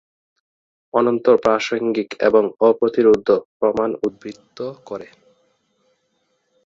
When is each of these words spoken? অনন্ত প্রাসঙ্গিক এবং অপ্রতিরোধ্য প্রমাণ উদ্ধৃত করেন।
অনন্ত 0.93 1.25
প্রাসঙ্গিক 1.43 2.09
এবং 2.19 2.43
অপ্রতিরোধ্য 2.59 3.27
প্রমাণ 3.59 3.89
উদ্ধৃত 4.03 4.57
করেন। 4.85 5.13